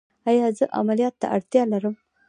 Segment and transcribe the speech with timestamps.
[0.29, 1.95] ایا زه عملیات ته اړتیا لرم؟